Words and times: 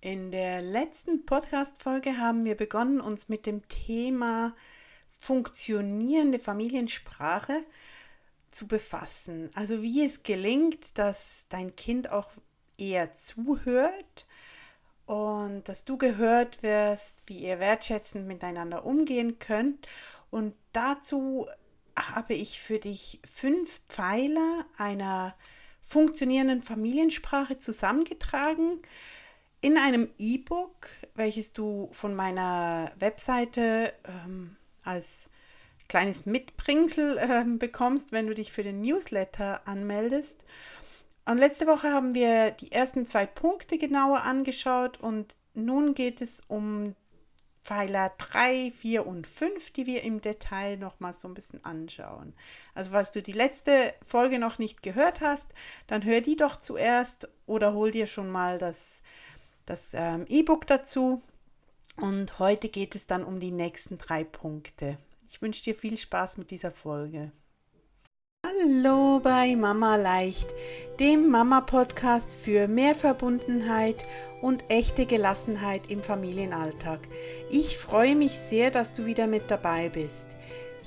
In 0.00 0.30
der 0.30 0.60
letzten 0.60 1.24
Podcast-Folge 1.24 2.18
haben 2.18 2.44
wir 2.44 2.54
begonnen, 2.54 3.00
uns 3.00 3.28
mit 3.28 3.46
dem 3.46 3.66
Thema 3.68 4.54
funktionierende 5.16 6.38
Familiensprache 6.38 7.64
zu 8.50 8.68
befassen. 8.68 9.50
Also 9.54 9.82
wie 9.82 10.04
es 10.04 10.22
gelingt, 10.22 10.98
dass 10.98 11.46
dein 11.48 11.74
Kind 11.76 12.10
auch 12.10 12.28
eher 12.76 13.14
zuhört 13.14 14.26
und 15.06 15.64
dass 15.64 15.86
du 15.86 15.96
gehört 15.96 16.62
wirst, 16.62 17.22
wie 17.26 17.38
ihr 17.38 17.58
wertschätzend 17.58 18.26
miteinander 18.26 18.84
umgehen 18.84 19.38
könnt. 19.38 19.88
Und 20.30 20.54
dazu 20.72 21.48
habe 21.96 22.34
ich 22.34 22.60
für 22.60 22.78
dich 22.78 23.20
fünf 23.24 23.80
Pfeiler 23.88 24.66
einer 24.76 25.34
funktionierenden 25.80 26.62
Familiensprache 26.62 27.58
zusammengetragen 27.58 28.82
in 29.60 29.78
einem 29.78 30.08
E-Book, 30.18 30.88
welches 31.14 31.52
du 31.52 31.88
von 31.92 32.14
meiner 32.14 32.92
Webseite 32.98 33.92
ähm, 34.04 34.56
als 34.84 35.30
kleines 35.88 36.26
Mitbringsel 36.26 37.18
äh, 37.18 37.44
bekommst, 37.58 38.12
wenn 38.12 38.26
du 38.26 38.34
dich 38.34 38.52
für 38.52 38.62
den 38.62 38.80
Newsletter 38.80 39.66
anmeldest. 39.66 40.44
Und 41.24 41.38
letzte 41.38 41.66
Woche 41.66 41.92
haben 41.92 42.14
wir 42.14 42.52
die 42.52 42.72
ersten 42.72 43.06
zwei 43.06 43.26
Punkte 43.26 43.78
genauer 43.78 44.22
angeschaut 44.22 45.00
und 45.00 45.34
nun 45.54 45.94
geht 45.94 46.20
es 46.20 46.40
um 46.46 46.94
Pfeiler 47.66 48.12
3, 48.18 48.72
4 48.78 49.04
und 49.04 49.26
5, 49.26 49.72
die 49.72 49.86
wir 49.86 50.04
im 50.04 50.20
Detail 50.20 50.76
nochmal 50.76 51.14
so 51.14 51.26
ein 51.26 51.34
bisschen 51.34 51.64
anschauen. 51.64 52.32
Also 52.74 52.92
falls 52.92 53.10
du 53.10 53.20
die 53.20 53.32
letzte 53.32 53.92
Folge 54.06 54.38
noch 54.38 54.58
nicht 54.58 54.84
gehört 54.84 55.20
hast, 55.20 55.48
dann 55.88 56.04
hör 56.04 56.20
die 56.20 56.36
doch 56.36 56.56
zuerst 56.58 57.28
oder 57.44 57.72
hol 57.72 57.90
dir 57.90 58.06
schon 58.06 58.30
mal 58.30 58.58
das, 58.58 59.02
das 59.66 59.92
ähm, 59.94 60.24
E-Book 60.28 60.66
dazu. 60.66 61.22
Und 61.96 62.38
heute 62.38 62.68
geht 62.68 62.94
es 62.94 63.06
dann 63.06 63.24
um 63.24 63.40
die 63.40 63.50
nächsten 63.50 63.98
drei 63.98 64.24
Punkte. 64.24 64.98
Ich 65.28 65.42
wünsche 65.42 65.62
dir 65.62 65.74
viel 65.74 65.96
Spaß 65.96 66.38
mit 66.38 66.50
dieser 66.50 66.70
Folge. 66.70 67.32
Hallo 68.46 69.18
bei 69.18 69.56
Mama 69.56 69.96
Leicht, 69.96 70.46
dem 71.00 71.30
Mama-Podcast 71.30 72.32
für 72.32 72.68
mehr 72.68 72.94
Verbundenheit 72.94 73.96
und 74.40 74.62
echte 74.68 75.04
Gelassenheit 75.04 75.90
im 75.90 76.00
Familienalltag. 76.00 77.00
Ich 77.50 77.76
freue 77.76 78.14
mich 78.14 78.38
sehr, 78.38 78.70
dass 78.70 78.92
du 78.92 79.04
wieder 79.04 79.26
mit 79.26 79.50
dabei 79.50 79.88
bist. 79.88 80.26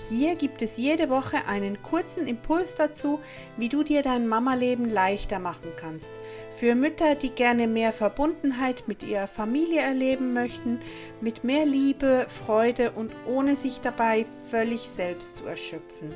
Hier 0.07 0.35
gibt 0.35 0.61
es 0.61 0.77
jede 0.77 1.09
Woche 1.09 1.45
einen 1.47 1.83
kurzen 1.83 2.27
Impuls 2.27 2.75
dazu, 2.75 3.19
wie 3.57 3.67
du 3.67 3.83
dir 3.83 4.03
dein 4.03 4.27
Mama-Leben 4.27 4.89
leichter 4.89 5.39
machen 5.39 5.71
kannst. 5.75 6.13
Für 6.59 6.75
Mütter, 6.75 7.15
die 7.15 7.29
gerne 7.29 7.67
mehr 7.67 7.93
Verbundenheit 7.93 8.85
mit 8.85 9.01
ihrer 9.01 9.27
Familie 9.27 9.79
erleben 9.79 10.33
möchten, 10.33 10.81
mit 11.21 11.45
mehr 11.45 11.65
Liebe, 11.65 12.25
Freude 12.27 12.91
und 12.91 13.13
ohne 13.25 13.55
sich 13.55 13.79
dabei 13.79 14.25
völlig 14.49 14.81
selbst 14.81 15.37
zu 15.37 15.45
erschöpfen. 15.45 16.11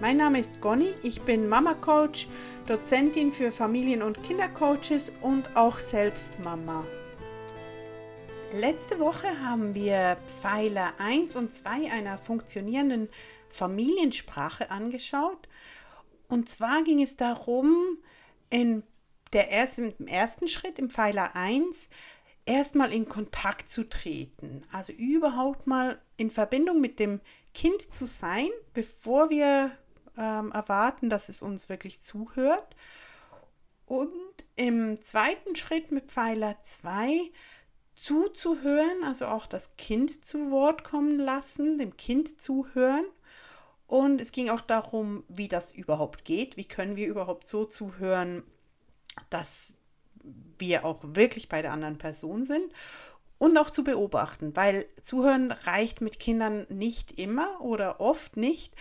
Mein 0.00 0.16
Name 0.16 0.38
ist 0.38 0.62
Conny, 0.62 0.94
ich 1.02 1.20
bin 1.20 1.46
Mama 1.46 1.74
Coach, 1.74 2.26
Dozentin 2.66 3.32
für 3.32 3.52
Familien- 3.52 4.00
und 4.00 4.22
Kindercoaches 4.22 5.12
und 5.20 5.44
auch 5.54 5.78
selbst 5.78 6.40
Mama. 6.42 6.82
Letzte 8.54 8.98
Woche 8.98 9.28
haben 9.44 9.74
wir 9.74 10.16
Pfeiler 10.40 10.94
1 10.96 11.36
und 11.36 11.52
2 11.52 11.92
einer 11.92 12.16
funktionierenden 12.16 13.10
Familiensprache 13.50 14.70
angeschaut. 14.70 15.50
Und 16.28 16.48
zwar 16.48 16.82
ging 16.82 17.02
es 17.02 17.18
darum, 17.18 17.98
in 18.48 18.82
der 19.32 19.50
ersten, 19.50 19.94
im 19.98 20.06
ersten 20.06 20.48
Schritt, 20.48 20.78
im 20.78 20.90
Pfeiler 20.90 21.34
1, 21.34 21.88
erstmal 22.46 22.92
in 22.92 23.08
Kontakt 23.08 23.68
zu 23.68 23.88
treten. 23.88 24.64
Also 24.72 24.92
überhaupt 24.92 25.66
mal 25.66 26.00
in 26.16 26.30
Verbindung 26.30 26.80
mit 26.80 26.98
dem 26.98 27.20
Kind 27.52 27.94
zu 27.94 28.06
sein, 28.06 28.48
bevor 28.72 29.30
wir 29.30 29.72
ähm, 30.16 30.52
erwarten, 30.52 31.10
dass 31.10 31.28
es 31.28 31.42
uns 31.42 31.68
wirklich 31.68 32.00
zuhört. 32.00 32.76
Und 33.86 34.10
im 34.56 35.00
zweiten 35.02 35.54
Schritt 35.56 35.92
mit 35.92 36.10
Pfeiler 36.10 36.56
2 36.62 37.30
zuzuhören, 37.94 39.04
also 39.04 39.26
auch 39.26 39.46
das 39.46 39.76
Kind 39.76 40.24
zu 40.24 40.50
Wort 40.50 40.84
kommen 40.84 41.18
lassen, 41.18 41.78
dem 41.78 41.96
Kind 41.96 42.40
zuhören. 42.40 43.06
Und 43.86 44.20
es 44.20 44.32
ging 44.32 44.50
auch 44.50 44.60
darum, 44.60 45.24
wie 45.28 45.48
das 45.48 45.72
überhaupt 45.72 46.24
geht, 46.24 46.56
wie 46.56 46.64
können 46.64 46.96
wir 46.96 47.06
überhaupt 47.06 47.46
so 47.46 47.64
zuhören, 47.64 48.42
dass 49.30 49.76
wir 50.58 50.84
auch 50.84 51.00
wirklich 51.02 51.48
bei 51.48 51.62
der 51.62 51.72
anderen 51.72 51.98
Person 51.98 52.44
sind 52.44 52.72
und 53.38 53.56
auch 53.58 53.70
zu 53.70 53.84
beobachten, 53.84 54.56
weil 54.56 54.86
zuhören 55.02 55.52
reicht 55.52 56.00
mit 56.00 56.18
Kindern 56.18 56.66
nicht 56.68 57.18
immer 57.18 57.60
oder 57.60 58.00
oft 58.00 58.36
nicht, 58.36 58.74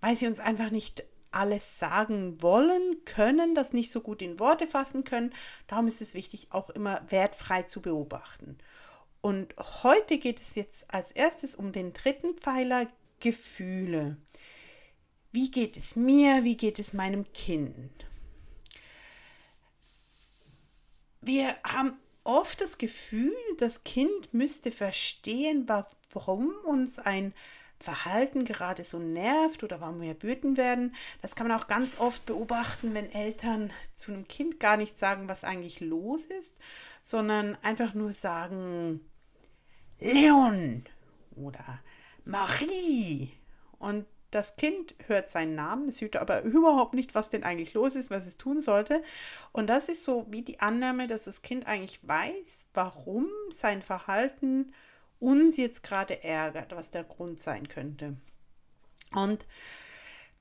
weil 0.00 0.16
sie 0.16 0.26
uns 0.26 0.40
einfach 0.40 0.70
nicht 0.70 1.04
alles 1.30 1.78
sagen 1.78 2.42
wollen, 2.42 3.04
können, 3.04 3.54
das 3.54 3.72
nicht 3.72 3.90
so 3.90 4.00
gut 4.00 4.20
in 4.20 4.38
Worte 4.38 4.66
fassen 4.66 5.04
können. 5.04 5.32
Darum 5.66 5.86
ist 5.86 6.02
es 6.02 6.14
wichtig, 6.14 6.48
auch 6.50 6.68
immer 6.70 7.00
wertfrei 7.08 7.62
zu 7.62 7.80
beobachten. 7.80 8.58
Und 9.22 9.54
heute 9.82 10.18
geht 10.18 10.40
es 10.40 10.56
jetzt 10.56 10.92
als 10.92 11.12
erstes 11.12 11.54
um 11.54 11.72
den 11.72 11.92
dritten 11.92 12.34
Pfeiler 12.34 12.86
Gefühle. 13.20 14.16
Wie 15.30 15.50
geht 15.50 15.76
es 15.76 15.96
mir? 15.96 16.44
Wie 16.44 16.56
geht 16.56 16.78
es 16.78 16.92
meinem 16.92 17.32
Kind? 17.32 18.04
Wir 21.22 21.54
haben 21.64 21.94
oft 22.24 22.60
das 22.60 22.78
Gefühl, 22.78 23.34
das 23.58 23.84
Kind 23.84 24.34
müsste 24.34 24.70
verstehen, 24.70 25.68
warum 26.12 26.52
uns 26.64 26.98
ein 26.98 27.32
Verhalten 27.78 28.44
gerade 28.44 28.84
so 28.84 28.98
nervt 28.98 29.64
oder 29.64 29.80
warum 29.80 30.00
wir 30.00 30.22
wütend 30.22 30.56
werden. 30.56 30.94
Das 31.20 31.34
kann 31.34 31.48
man 31.48 31.58
auch 31.58 31.66
ganz 31.66 31.98
oft 31.98 32.26
beobachten, 32.26 32.94
wenn 32.94 33.10
Eltern 33.10 33.72
zu 33.94 34.12
einem 34.12 34.28
Kind 34.28 34.60
gar 34.60 34.76
nicht 34.76 34.98
sagen, 34.98 35.28
was 35.28 35.44
eigentlich 35.44 35.80
los 35.80 36.26
ist, 36.26 36.58
sondern 37.02 37.56
einfach 37.62 37.94
nur 37.94 38.12
sagen, 38.12 39.00
Leon 39.98 40.84
oder 41.36 41.80
Marie. 42.24 43.32
Und 43.78 44.06
das 44.32 44.56
Kind 44.56 44.96
hört 45.06 45.28
seinen 45.28 45.54
Namen, 45.54 45.88
es 45.88 46.00
hört 46.00 46.16
aber 46.16 46.42
überhaupt 46.42 46.94
nicht, 46.94 47.14
was 47.14 47.30
denn 47.30 47.44
eigentlich 47.44 47.74
los 47.74 47.94
ist, 47.94 48.10
was 48.10 48.26
es 48.26 48.36
tun 48.36 48.60
sollte. 48.60 49.02
Und 49.52 49.68
das 49.68 49.88
ist 49.88 50.02
so 50.02 50.26
wie 50.30 50.42
die 50.42 50.60
Annahme, 50.60 51.06
dass 51.06 51.24
das 51.24 51.42
Kind 51.42 51.66
eigentlich 51.66 52.00
weiß, 52.06 52.68
warum 52.74 53.28
sein 53.50 53.82
Verhalten 53.82 54.72
uns 55.20 55.56
jetzt 55.56 55.84
gerade 55.84 56.24
ärgert, 56.24 56.74
was 56.74 56.90
der 56.90 57.04
Grund 57.04 57.38
sein 57.38 57.68
könnte. 57.68 58.16
Und 59.14 59.46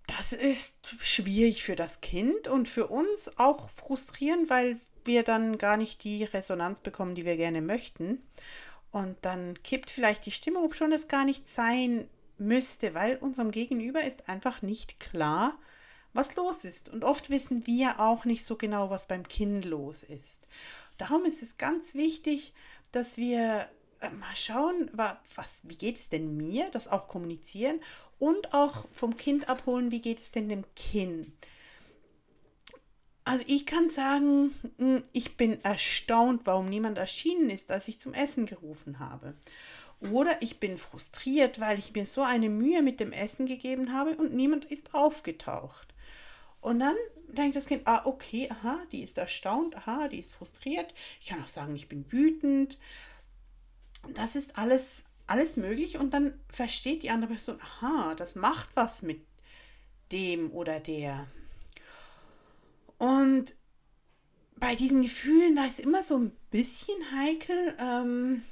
das 0.08 0.34
ist 0.34 0.96
schwierig 1.00 1.64
für 1.64 1.76
das 1.76 2.02
Kind 2.02 2.48
und 2.48 2.68
für 2.68 2.88
uns 2.88 3.38
auch 3.38 3.70
frustrierend, 3.70 4.50
weil 4.50 4.80
wir 5.06 5.24
dann 5.24 5.58
gar 5.58 5.78
nicht 5.78 6.04
die 6.04 6.24
Resonanz 6.24 6.80
bekommen, 6.80 7.16
die 7.16 7.26
wir 7.26 7.38
gerne 7.38 7.62
möchten. 7.62 8.24
Und 8.92 9.18
dann 9.22 9.62
kippt 9.64 9.90
vielleicht 9.90 10.26
die 10.26 10.32
Stimmung, 10.32 10.66
ob 10.66 10.76
schon 10.76 10.92
es 10.92 11.08
gar 11.08 11.26
nicht 11.26 11.48
sein 11.48 12.10
müsste, 12.42 12.94
weil 12.94 13.18
unserem 13.18 13.52
Gegenüber 13.52 14.04
ist 14.04 14.28
einfach 14.28 14.62
nicht 14.62 15.00
klar, 15.00 15.58
was 16.14 16.36
los 16.36 16.66
ist. 16.66 16.90
Und 16.90 17.04
oft 17.04 17.30
wissen 17.30 17.66
wir 17.66 18.00
auch 18.00 18.26
nicht 18.26 18.44
so 18.44 18.58
genau, 18.58 18.90
was 18.90 19.08
beim 19.08 19.28
Kind 19.28 19.66
los 19.66 20.04
ist. 20.04 20.48
Darum 20.98 21.26
ist 21.26 21.42
es 21.42 21.58
ganz 21.58 21.96
wichtig, 21.96 22.54
dass 22.92 23.18
wir 23.18 23.70
äh, 24.02 24.10
mal 24.10 24.36
schauen, 24.36 24.90
was, 24.94 25.68
wie 25.68 25.78
geht 25.78 26.00
es 26.00 26.10
denn 26.10 26.36
mir, 26.36 26.70
das 26.72 26.88
auch 26.88 27.08
kommunizieren 27.08 27.80
und 28.20 28.54
auch 28.54 28.86
vom 28.92 29.16
Kind 29.16 29.48
abholen, 29.48 29.92
wie 29.92 30.02
geht 30.02 30.20
es 30.20 30.32
denn 30.32 30.50
dem 30.50 30.66
Kind. 30.76 31.32
Also 33.24 33.44
ich 33.48 33.66
kann 33.66 33.90
sagen, 33.90 34.54
hm, 34.78 35.04
ich 35.14 35.38
bin 35.38 35.64
erstaunt, 35.64 36.42
warum 36.46 36.70
niemand 36.70 36.98
erschienen 36.98 37.50
ist, 37.50 37.72
als 37.72 37.88
ich 37.88 38.00
zum 38.00 38.14
Essen 38.14 38.46
gerufen 38.46 39.00
habe. 39.00 39.36
Oder 40.10 40.42
ich 40.42 40.60
bin 40.60 40.78
frustriert, 40.78 41.60
weil 41.60 41.78
ich 41.78 41.94
mir 41.94 42.06
so 42.06 42.24
eine 42.24 42.50
Mühe 42.50 42.82
mit 42.82 43.00
dem 43.00 43.12
Essen 43.12 43.46
gegeben 43.46 43.94
habe 43.94 44.16
und 44.16 44.34
niemand 44.34 44.66
ist 44.66 44.96
aufgetaucht. 44.96 45.94
Und 46.60 46.80
dann 46.80 46.96
denkt 47.28 47.56
das 47.56 47.66
Kind, 47.68 47.86
ah, 47.86 48.02
okay, 48.06 48.50
aha, 48.50 48.80
die 48.92 49.04
ist 49.04 49.18
erstaunt, 49.18 49.76
aha, 49.76 50.08
die 50.08 50.20
ist 50.20 50.34
frustriert. 50.34 50.94
Ich 51.20 51.28
kann 51.28 51.44
auch 51.44 51.48
sagen, 51.48 51.76
ich 51.76 51.88
bin 51.88 52.12
wütend 52.12 52.78
das 54.16 54.36
ist 54.36 54.58
alles, 54.58 55.04
alles 55.28 55.58
möglich 55.58 55.98
und 55.98 56.14
dann 56.14 56.34
versteht 56.50 57.04
die 57.04 57.10
andere 57.10 57.32
Person, 57.32 57.60
aha, 57.62 58.16
das 58.16 58.36
macht 58.36 58.70
was 58.76 59.02
mit 59.02 59.22
dem 60.12 60.52
oder 60.52 60.80
der. 60.80 61.28
Und 62.98 63.56
bei 64.58 64.76
diesen 64.76 65.02
Gefühlen, 65.02 65.56
da 65.56 65.66
ist 65.66 65.80
immer 65.80 66.04
so 66.04 66.18
ein 66.18 66.32
bisschen 66.52 66.98
heikel, 67.16 67.76
ähm, 67.80 68.44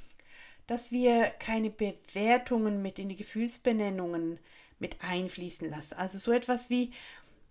dass 0.70 0.92
wir 0.92 1.24
keine 1.40 1.68
Bewertungen 1.68 2.80
mit 2.80 3.00
in 3.00 3.08
die 3.08 3.16
Gefühlsbenennungen 3.16 4.38
mit 4.78 4.98
einfließen 5.02 5.68
lassen. 5.68 5.94
Also 5.94 6.18
so 6.18 6.30
etwas 6.30 6.70
wie, 6.70 6.92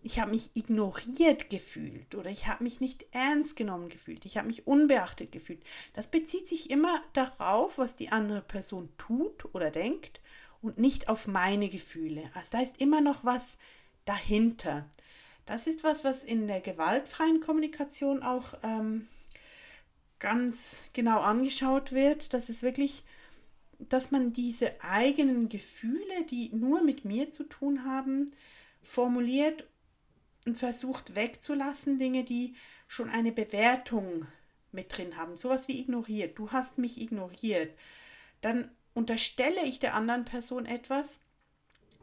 ich 0.02 0.22
habe 0.22 0.32
mich 0.32 0.52
ignoriert 0.54 1.50
gefühlt 1.50 2.16
oder 2.16 2.30
ich 2.30 2.48
habe 2.48 2.64
mich 2.64 2.80
nicht 2.80 3.06
ernst 3.12 3.58
genommen 3.58 3.90
gefühlt, 3.90 4.24
ich 4.24 4.38
habe 4.38 4.48
mich 4.48 4.68
unbeachtet 4.68 5.34
gefühlt. 5.34 5.62
Das 5.94 6.08
bezieht 6.08 6.48
sich 6.48 6.72
immer 6.72 7.04
darauf, 7.12 7.78
was 7.78 7.98
die 7.98 8.08
andere 8.08 8.40
Person 8.40 8.88
tut 8.98 9.54
oder 9.54 9.70
denkt 9.70 10.22
und 10.62 10.78
nicht 10.78 11.10
auf 11.10 11.28
meine 11.28 11.68
Gefühle. 11.68 12.24
Also 12.36 12.52
da 12.54 12.62
ist 12.62 12.80
immer 12.80 13.02
noch 13.02 13.26
was 13.26 13.58
dahinter. 14.06 14.86
Das 15.46 15.68
ist 15.68 15.84
was, 15.84 16.06
was 16.06 16.24
in 16.24 16.48
der 16.48 16.62
gewaltfreien 16.62 17.42
Kommunikation 17.42 18.24
auch 18.24 18.54
ähm, 18.64 19.10
ganz 20.20 20.84
genau 20.94 21.20
angeschaut 21.20 21.92
wird. 21.92 22.34
Das 22.34 22.50
ist 22.50 22.64
wirklich, 22.64 23.04
dass 23.80 24.12
man 24.12 24.34
diese 24.34 24.82
eigenen 24.82 25.50
Gefühle, 25.50 26.26
die 26.30 26.50
nur 26.54 26.84
mit 26.84 27.06
mir 27.06 27.32
zu 27.32 27.44
tun 27.44 27.86
haben, 27.86 28.32
formuliert 28.84 29.68
und 30.46 30.58
versucht 30.58 31.16
wegzulassen, 31.16 32.00
Dinge, 32.00 32.24
die 32.24 32.56
schon 32.88 33.10
eine 33.10 33.32
Bewertung 33.32 34.26
mit 34.72 34.96
drin 34.96 35.18
haben. 35.18 35.38
Sowas 35.38 35.68
wie 35.68 35.80
ignoriert. 35.80 36.38
Du 36.38 36.52
hast 36.52 36.78
mich 36.78 37.00
ignoriert. 37.00 37.78
Dann 38.42 38.70
unterstelle 38.94 39.64
ich 39.64 39.80
der 39.80 39.96
anderen 39.96 40.26
Person 40.26 40.66
etwas 40.66 41.22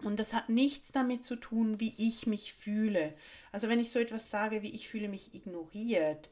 und 0.02 0.20
das 0.20 0.34
hat 0.34 0.48
nichts 0.48 0.92
damit 0.92 1.24
zu 1.24 1.36
tun, 1.36 1.80
wie 1.80 1.94
ich 1.96 2.26
mich 2.26 2.52
fühle. 2.52 3.14
Also 3.52 3.69
wenn 3.69 3.80
ich 3.80 3.90
so 3.90 3.98
etwas 3.98 4.30
sage, 4.30 4.62
wie 4.62 4.74
ich 4.74 4.88
fühle 4.88 5.08
mich 5.08 5.34
ignoriert, 5.34 6.28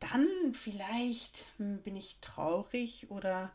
dann 0.00 0.54
vielleicht 0.54 1.44
hm, 1.58 1.78
bin 1.82 1.96
ich 1.96 2.18
traurig 2.20 3.06
oder 3.10 3.52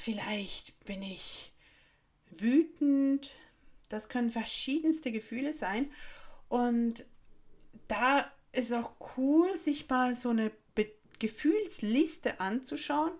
vielleicht 0.00 0.78
bin 0.84 1.02
ich 1.02 1.52
wütend. 2.30 3.32
Das 3.88 4.08
können 4.08 4.30
verschiedenste 4.30 5.12
Gefühle 5.12 5.52
sein. 5.52 5.90
Und 6.48 7.04
da 7.88 8.30
ist 8.52 8.72
auch 8.72 8.92
cool, 9.16 9.56
sich 9.56 9.88
mal 9.88 10.14
so 10.16 10.30
eine 10.30 10.50
Be 10.74 10.90
Gefühlsliste 11.18 12.40
anzuschauen. 12.40 13.12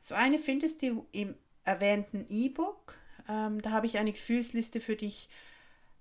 So 0.00 0.14
eine 0.14 0.38
findest 0.38 0.82
du 0.82 1.06
im 1.12 1.34
erwähnten 1.64 2.26
E-Book. 2.28 2.96
Ähm, 3.28 3.62
da 3.62 3.70
habe 3.70 3.86
ich 3.86 3.98
eine 3.98 4.12
Gefühlsliste 4.12 4.80
für 4.80 4.96
dich 4.96 5.28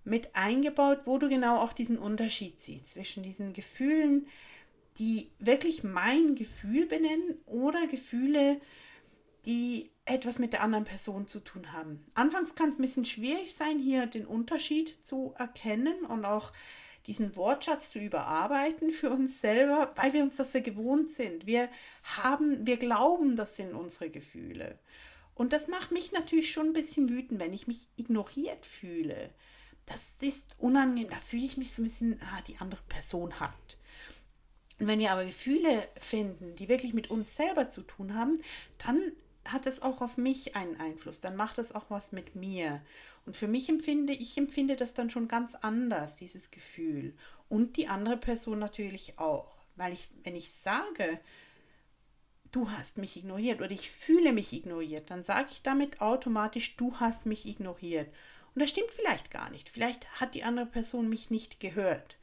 mit 0.07 0.35
eingebaut, 0.35 1.01
wo 1.05 1.17
du 1.17 1.29
genau 1.29 1.59
auch 1.59 1.73
diesen 1.73 1.97
Unterschied 1.97 2.61
siehst 2.61 2.91
zwischen 2.91 3.23
diesen 3.23 3.53
Gefühlen, 3.53 4.27
die 4.97 5.29
wirklich 5.37 5.83
mein 5.83 6.35
Gefühl 6.35 6.85
benennen 6.85 7.35
oder 7.45 7.85
Gefühle, 7.87 8.59
die 9.45 9.91
etwas 10.05 10.39
mit 10.39 10.53
der 10.53 10.63
anderen 10.63 10.85
Person 10.85 11.27
zu 11.27 11.39
tun 11.39 11.71
haben. 11.73 12.03
Anfangs 12.15 12.55
kann 12.55 12.69
es 12.69 12.79
ein 12.79 12.81
bisschen 12.81 13.05
schwierig 13.05 13.53
sein, 13.53 13.79
hier 13.79 14.07
den 14.07 14.25
Unterschied 14.25 15.05
zu 15.05 15.33
erkennen 15.37 16.05
und 16.07 16.25
auch 16.25 16.51
diesen 17.05 17.35
Wortschatz 17.35 17.91
zu 17.91 17.99
überarbeiten 17.99 18.91
für 18.91 19.09
uns 19.09 19.39
selber, 19.39 19.93
weil 19.95 20.13
wir 20.13 20.23
uns 20.23 20.35
das 20.35 20.53
ja 20.53 20.59
gewohnt 20.59 21.11
sind. 21.11 21.45
Wir 21.45 21.69
haben, 22.03 22.65
wir 22.65 22.77
glauben, 22.77 23.35
das 23.35 23.55
sind 23.55 23.73
unsere 23.73 24.09
Gefühle. 24.09 24.79
Und 25.33 25.53
das 25.53 25.67
macht 25.67 25.91
mich 25.91 26.11
natürlich 26.11 26.51
schon 26.51 26.67
ein 26.67 26.73
bisschen 26.73 27.09
wütend, 27.09 27.39
wenn 27.39 27.53
ich 27.53 27.67
mich 27.67 27.87
ignoriert 27.95 28.65
fühle. 28.65 29.29
Das 29.87 30.17
ist 30.21 30.55
unangenehm. 30.59 31.09
Da 31.09 31.17
fühle 31.17 31.45
ich 31.45 31.57
mich 31.57 31.73
so 31.73 31.81
ein 31.81 31.85
bisschen, 31.85 32.21
ah, 32.21 32.41
die 32.47 32.57
andere 32.57 32.81
Person 32.87 33.39
hat. 33.39 33.77
Und 34.79 34.87
wenn 34.87 34.99
wir 34.99 35.11
aber 35.11 35.25
Gefühle 35.25 35.87
finden, 35.97 36.55
die 36.55 36.69
wirklich 36.69 36.93
mit 36.93 37.09
uns 37.09 37.35
selber 37.35 37.69
zu 37.69 37.81
tun 37.81 38.13
haben, 38.13 38.39
dann 38.85 39.01
hat 39.45 39.65
es 39.65 39.81
auch 39.81 40.01
auf 40.01 40.17
mich 40.17 40.55
einen 40.55 40.79
Einfluss, 40.79 41.21
dann 41.21 41.35
macht 41.35 41.57
es 41.57 41.73
auch 41.73 41.85
was 41.89 42.11
mit 42.11 42.35
mir. 42.35 42.81
Und 43.25 43.35
für 43.35 43.47
mich 43.47 43.69
empfinde, 43.69 44.13
ich 44.13 44.37
empfinde 44.37 44.75
das 44.75 44.93
dann 44.93 45.09
schon 45.09 45.27
ganz 45.27 45.55
anders, 45.55 46.15
dieses 46.17 46.51
Gefühl. 46.51 47.13
Und 47.49 47.77
die 47.77 47.87
andere 47.87 48.17
Person 48.17 48.59
natürlich 48.59 49.17
auch. 49.19 49.55
Weil 49.75 49.93
ich, 49.93 50.09
wenn 50.23 50.35
ich 50.35 50.53
sage, 50.53 51.19
du 52.51 52.69
hast 52.71 52.97
mich 52.97 53.17
ignoriert 53.17 53.61
oder 53.61 53.71
ich 53.71 53.89
fühle 53.89 54.33
mich 54.33 54.53
ignoriert, 54.53 55.09
dann 55.11 55.23
sage 55.23 55.47
ich 55.51 55.61
damit 55.61 56.01
automatisch, 56.01 56.75
du 56.77 56.95
hast 56.99 57.25
mich 57.25 57.45
ignoriert. 57.45 58.13
Und 58.57 58.61
das 58.61 58.71
stimmt 58.71 58.91
vielleicht 58.91 59.29
gar 59.29 59.51
nicht. 59.51 59.69
Vielleicht 59.69 60.19
hat 60.19 60.33
die 60.33 60.43
andere 60.43 60.65
Person 60.65 61.09
mich 61.09 61.29
nicht 61.29 61.59
gehört. 61.59 62.17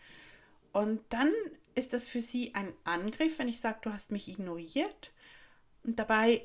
Und 0.73 1.01
dann 1.11 1.33
ist 1.77 1.93
das 1.93 2.09
für 2.09 2.23
sie 2.23 2.57
ein 2.57 2.73
Angriff, 2.83 3.39
wenn 3.39 3.47
ich 3.47 3.61
sage, 3.61 3.79
du 3.83 3.93
hast 3.93 4.11
mich 4.11 4.27
ignoriert. 4.27 5.13
Und 5.85 6.01
dabei 6.01 6.45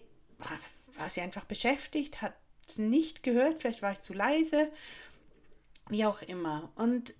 war 0.95 1.09
sie 1.09 1.21
einfach 1.21 1.45
beschäftigt, 1.45 2.21
hat 2.21 2.35
es 2.67 2.77
nicht 2.77 3.23
gehört, 3.23 3.61
vielleicht 3.61 3.81
war 3.81 3.91
ich 3.91 4.01
zu 4.01 4.13
leise, 4.13 4.71
wie 5.87 6.05
auch 6.05 6.21
immer. 6.21 6.71
Und 6.75 7.15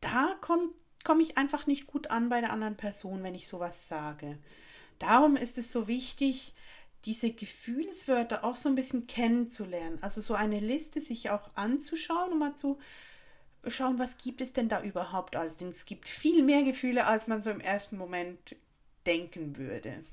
da 0.00 0.36
komme 0.40 0.70
komm 1.02 1.18
ich 1.18 1.36
einfach 1.36 1.66
nicht 1.66 1.88
gut 1.88 2.12
an 2.12 2.28
bei 2.28 2.40
der 2.40 2.52
anderen 2.52 2.76
Person, 2.76 3.24
wenn 3.24 3.34
ich 3.34 3.48
sowas 3.48 3.88
sage. 3.88 4.38
Darum 5.00 5.34
ist 5.34 5.58
es 5.58 5.72
so 5.72 5.88
wichtig, 5.88 6.54
diese 7.04 7.32
Gefühlswörter 7.32 8.44
auch 8.44 8.56
so 8.56 8.68
ein 8.68 8.74
bisschen 8.74 9.06
kennenzulernen. 9.06 9.98
Also 10.00 10.20
so 10.20 10.34
eine 10.34 10.60
Liste 10.60 11.00
sich 11.00 11.30
auch 11.30 11.50
anzuschauen 11.54 12.32
und 12.32 12.38
mal 12.38 12.54
zu 12.54 12.78
schauen, 13.66 13.98
was 13.98 14.18
gibt 14.18 14.40
es 14.40 14.52
denn 14.52 14.68
da 14.68 14.82
überhaupt 14.82 15.36
alles. 15.36 15.56
Denn 15.56 15.70
es 15.70 15.86
gibt 15.86 16.08
viel 16.08 16.42
mehr 16.42 16.62
Gefühle, 16.62 17.06
als 17.06 17.26
man 17.26 17.42
so 17.42 17.50
im 17.50 17.60
ersten 17.60 17.98
Moment 17.98 18.56
denken 19.06 19.56
würde. 19.56 20.04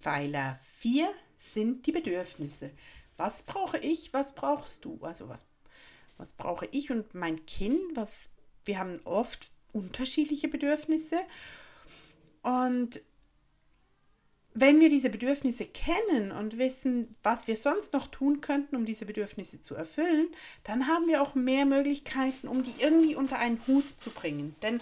Pfeiler 0.00 0.60
4 0.76 1.12
sind 1.38 1.86
die 1.86 1.92
Bedürfnisse. 1.92 2.70
Was 3.16 3.42
brauche 3.42 3.78
ich, 3.78 4.12
was 4.12 4.34
brauchst 4.34 4.84
du? 4.84 4.98
Also 5.02 5.28
was, 5.28 5.46
was 6.16 6.32
brauche 6.32 6.68
ich 6.70 6.90
und 6.90 7.14
mein 7.14 7.44
Kind? 7.46 7.80
Was, 7.94 8.30
wir 8.64 8.78
haben 8.78 9.00
oft 9.04 9.50
unterschiedliche 9.72 10.48
Bedürfnisse. 10.48 11.20
Und 12.42 13.00
wenn 14.54 14.80
wir 14.80 14.88
diese 14.88 15.10
Bedürfnisse 15.10 15.66
kennen 15.66 16.30
und 16.30 16.58
wissen, 16.58 17.16
was 17.24 17.48
wir 17.48 17.56
sonst 17.56 17.92
noch 17.92 18.06
tun 18.06 18.40
könnten, 18.40 18.76
um 18.76 18.86
diese 18.86 19.04
Bedürfnisse 19.04 19.60
zu 19.60 19.74
erfüllen, 19.74 20.28
dann 20.62 20.86
haben 20.86 21.08
wir 21.08 21.20
auch 21.20 21.34
mehr 21.34 21.66
Möglichkeiten, 21.66 22.46
um 22.46 22.62
die 22.62 22.74
irgendwie 22.78 23.16
unter 23.16 23.38
einen 23.38 23.60
Hut 23.66 23.90
zu 23.90 24.10
bringen. 24.10 24.54
Denn 24.62 24.80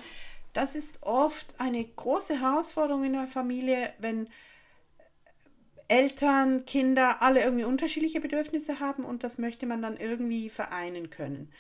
das 0.53 0.77
ist 0.77 0.99
oft 1.01 1.55
eine 1.59 1.83
große 1.83 2.39
Herausforderung 2.39 3.05
in 3.05 3.15
der 3.15 3.27
Familie, 3.27 3.95
wenn 3.99 4.29
Eltern, 5.89 6.67
Kinder 6.67 7.23
alle 7.23 7.43
irgendwie 7.43 7.65
unterschiedliche 7.65 8.21
Bedürfnisse 8.21 8.79
haben 8.79 9.05
und 9.05 9.25
das 9.25 9.39
möchte 9.39 9.67
man 9.67 9.81
dann 9.81 9.97
irgendwie 9.97 10.51
vereinen 10.51 11.09
können. 11.09 11.51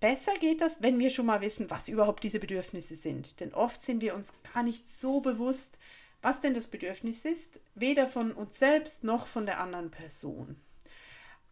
Besser 0.00 0.32
geht 0.38 0.60
das, 0.60 0.82
wenn 0.82 0.98
wir 0.98 1.10
schon 1.10 1.26
mal 1.26 1.40
wissen, 1.40 1.70
was 1.70 1.88
überhaupt 1.88 2.22
diese 2.22 2.38
Bedürfnisse 2.38 2.96
sind. 2.96 3.40
Denn 3.40 3.52
oft 3.52 3.82
sind 3.82 4.00
wir 4.02 4.14
uns 4.14 4.34
gar 4.54 4.62
nicht 4.62 4.88
so 4.90 5.20
bewusst, 5.20 5.78
was 6.22 6.40
denn 6.40 6.54
das 6.54 6.66
Bedürfnis 6.66 7.24
ist, 7.24 7.60
weder 7.74 8.06
von 8.06 8.32
uns 8.32 8.58
selbst 8.58 9.04
noch 9.04 9.26
von 9.26 9.46
der 9.46 9.60
anderen 9.60 9.90
Person. 9.90 10.56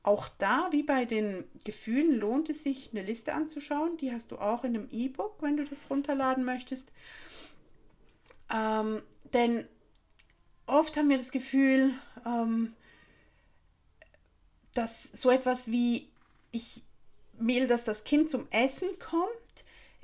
Auch 0.02 0.28
da, 0.38 0.68
wie 0.70 0.82
bei 0.82 1.04
den 1.04 1.44
Gefühlen, 1.64 2.18
lohnt 2.18 2.48
es 2.48 2.62
sich, 2.62 2.90
eine 2.92 3.02
Liste 3.02 3.34
anzuschauen. 3.34 3.96
Die 3.96 4.12
hast 4.12 4.30
du 4.30 4.38
auch 4.38 4.62
in 4.62 4.76
einem 4.76 4.88
E-Book, 4.90 5.36
wenn 5.40 5.56
du 5.56 5.64
das 5.64 5.90
runterladen 5.90 6.44
möchtest. 6.44 6.92
Ähm, 8.54 9.02
denn 9.32 9.66
oft 10.66 10.96
haben 10.96 11.08
wir 11.08 11.18
das 11.18 11.32
Gefühl, 11.32 11.94
ähm, 12.24 12.74
dass 14.74 15.04
so 15.04 15.30
etwas 15.30 15.72
wie 15.72 16.08
ich 16.52 16.84
will, 17.32 17.66
dass 17.66 17.84
das 17.84 18.04
Kind 18.04 18.30
zum 18.30 18.46
Essen 18.50 18.88
kommt, 18.98 19.30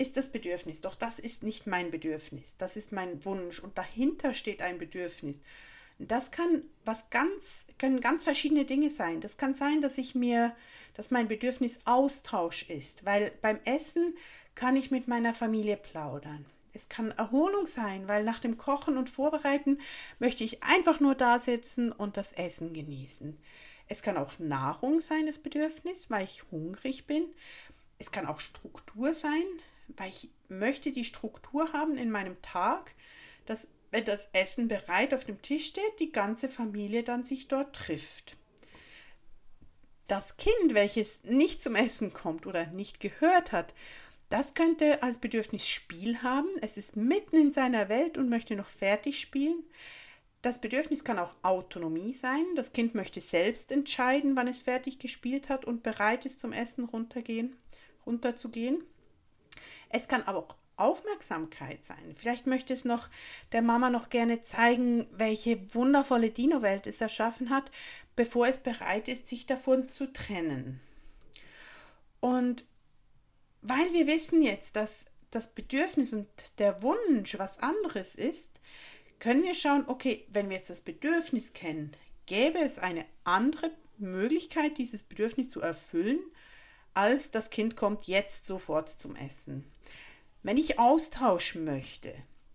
ist 0.03 0.17
das 0.17 0.31
Bedürfnis. 0.31 0.81
Doch 0.81 0.95
das 0.95 1.19
ist 1.19 1.43
nicht 1.43 1.67
mein 1.67 1.91
Bedürfnis. 1.91 2.57
Das 2.59 2.77
ist 2.77 2.93
mein 2.93 3.25
Wunsch 3.25 3.61
und 3.61 3.79
dahinter 3.79 4.35
steht 4.35 4.61
ein 4.61 4.79
Bedürfnis. 4.79 5.43
Das 5.99 6.31
kann 6.31 6.65
was 6.85 7.11
ganz, 7.11 7.67
können 7.79 8.01
ganz 8.01 8.25
verschiedene 8.25 8.65
Dinge 8.65 8.91
sein. 8.91 9.21
Das 9.21 9.37
kann 9.37 9.55
sein, 9.55 9.81
dass 9.81 9.99
ich 9.99 10.15
mir, 10.15 10.55
dass 10.95 11.11
mein 11.11 11.29
Bedürfnis 11.29 11.83
Austausch 11.85 12.69
ist, 12.69 13.05
weil 13.05 13.33
beim 13.41 13.61
Essen 13.65 14.15
kann 14.55 14.77
ich 14.77 14.91
mit 14.91 15.09
meiner 15.09 15.33
Familie 15.33 15.77
plaudern. 15.77 16.45
Es 16.75 16.89
kann 16.89 17.11
Erholung 17.13 17.67
sein, 17.67 18.09
weil 18.09 18.25
nach 18.25 18.41
dem 18.41 18.59
Kochen 18.59 18.97
und 18.97 19.11
Vorbereiten 19.11 19.79
möchte 20.19 20.43
ich 20.43 20.63
einfach 20.63 21.01
nur 21.01 21.15
da 21.15 21.39
sitzen 21.39 21.93
und 21.93 22.17
das 22.17 22.33
Essen 22.33 22.73
genießen. 22.73 23.39
Es 23.89 24.03
kann 24.03 24.17
auch 24.17 24.39
Nahrung 24.39 25.01
sein, 25.01 25.27
das 25.27 25.39
Bedürfnis, 25.39 26.11
weil 26.11 26.25
ich 26.25 26.45
hungrig 26.51 27.07
bin. 27.07 27.27
Es 27.99 28.11
kann 28.11 28.27
auch 28.27 28.41
Struktur 28.41 29.13
sein, 29.13 29.45
weil 29.97 30.11
ich 30.11 30.31
möchte 30.49 30.93
die 30.93 31.05
Struktur 31.05 31.73
haben 31.73 31.97
in 31.97 32.11
meinem 32.11 32.41
Tag, 32.43 32.95
dass 33.47 33.69
wenn 33.91 34.05
das 34.05 34.31
Essen 34.33 34.69
bereit 34.69 35.13
auf 35.13 35.25
dem 35.25 35.41
Tisch 35.43 35.67
steht, 35.67 36.01
die 36.01 36.13
ganze 36.13 36.49
Familie 36.49 37.03
dann 37.03 37.25
sich 37.25 37.49
dort 37.49 37.77
trifft. 37.77 38.37
Das 40.09 40.37
Kind, 40.37 40.75
welches 40.75 41.25
nicht 41.25 41.63
zum 41.63 41.75
Essen 41.75 42.13
kommt 42.13 42.47
oder 42.47 42.67
nicht 42.67 43.01
gehört 43.01 43.53
hat, 43.53 43.75
das 44.31 44.55
könnte 44.55 45.03
als 45.03 45.19
Bedürfnis 45.19 45.69
Spiel 45.69 46.23
haben. 46.23 46.49
Es 46.63 46.79
ist 46.79 46.97
mitten 46.97 47.37
in 47.37 47.53
seiner 47.53 47.91
Welt 47.91 48.17
und 48.17 48.31
möchte 48.31 48.57
noch 48.57 48.67
fertig 48.67 49.21
spielen. 49.21 49.63
Das 50.41 50.59
Bedürfnis 50.59 51.05
kann 51.05 51.19
auch 51.19 51.35
Autonomie 51.43 52.15
sein. 52.15 52.45
Das 52.57 52.73
Kind 52.73 52.95
möchte 52.95 53.21
selbst 53.21 53.71
entscheiden, 53.71 54.35
wann 54.35 54.49
es 54.49 54.63
fertig 54.63 54.99
gespielt 54.99 55.51
hat 55.51 55.67
und 55.67 55.83
bereit 55.83 56.25
ist, 56.25 56.41
zum 56.41 56.53
Essen 56.53 56.85
runtergehen, 56.85 57.57
runterzugehen. 58.07 58.83
Es 59.93 60.09
kann 60.09 60.23
aber 60.23 60.39
auch 60.39 60.55
Aufmerksamkeit 60.77 61.85
sein. 61.85 62.17
Vielleicht 62.17 62.47
möchte 62.47 62.73
es 62.73 62.85
noch 62.85 63.09
der 63.53 63.63
Mama 63.63 63.91
noch 63.91 64.09
gerne 64.09 64.43
zeigen, 64.43 65.07
welche 65.13 65.73
wundervolle 65.75 66.31
Dino-Welt 66.31 66.87
es 66.87 67.01
erschaffen 67.01 67.51
hat, 67.51 67.71
bevor 68.17 68.49
es 68.49 68.59
bereit 68.59 69.07
ist, 69.07 69.27
sich 69.27 69.47
davon 69.47 69.89
zu 69.89 70.13
trennen. 70.13 70.81
Und 72.21 72.65
weil 73.61 73.93
wir 73.93 74.07
wissen 74.07 74.43
jetzt, 74.43 74.77
dass 74.77 75.07
das 75.31 75.49
Bedürfnis 75.55 76.13
und 76.13 76.27
der 76.59 76.83
Wunsch 76.83 77.39
was 77.39 77.61
anderes 77.61 78.15
ist, 78.15 78.59
können 79.19 79.45
wir 79.45 79.55
schauen, 79.55 79.85
okay, 79.87 80.27
wenn 80.33 80.49
wir 80.49 80.57
jetzt 80.57 80.71
das 80.71 80.81
Bedürfnis 80.81 81.53
kennen, 81.53 81.93
gäbe 82.27 82.59
es 82.59 82.79
eine 82.79 83.05
andere 83.25 83.71
Möglichkeit, 83.99 84.79
dieses 84.79 85.05
Bedürfnis 85.05 85.51
zu 85.51 85.61
erfüllen, 85.61 86.19
als 86.95 87.31
das 87.31 87.51
Kind 87.51 87.77
kommt 87.77 88.07
jetzt 88.07 88.45
sofort 88.47 88.89
zum 88.89 89.17
Essen. 89.17 89.65
Wenn 90.43 90.57
ich 90.57 90.79
austauschen 90.79 91.65
möchte, 91.65 92.15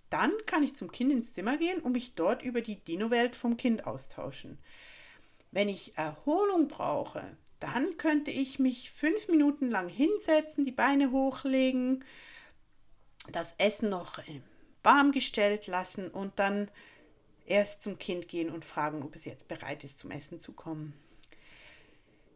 dann 0.09 0.31
kann 0.45 0.63
ich 0.63 0.75
zum 0.75 0.91
Kind 0.91 1.11
ins 1.11 1.33
Zimmer 1.33 1.57
gehen 1.57 1.79
und 1.79 1.93
mich 1.93 2.15
dort 2.15 2.41
über 2.41 2.61
die 2.61 2.77
Dino-Welt 2.77 3.35
vom 3.35 3.57
Kind 3.57 3.85
austauschen. 3.87 4.57
Wenn 5.51 5.69
ich 5.69 5.97
Erholung 5.97 6.67
brauche, 6.67 7.23
dann 7.59 7.97
könnte 7.97 8.31
ich 8.31 8.59
mich 8.59 8.91
fünf 8.91 9.27
Minuten 9.27 9.69
lang 9.69 9.89
hinsetzen, 9.89 10.65
die 10.65 10.71
Beine 10.71 11.11
hochlegen, 11.11 12.03
das 13.31 13.55
Essen 13.57 13.89
noch 13.89 14.19
warm 14.83 15.11
gestellt 15.11 15.67
lassen 15.67 16.09
und 16.09 16.39
dann 16.39 16.69
erst 17.45 17.81
zum 17.83 17.97
Kind 17.97 18.27
gehen 18.27 18.49
und 18.49 18.63
fragen, 18.63 19.03
ob 19.03 19.15
es 19.15 19.25
jetzt 19.25 19.47
bereit 19.47 19.83
ist, 19.83 19.99
zum 19.99 20.11
Essen 20.11 20.39
zu 20.39 20.53
kommen. 20.53 20.93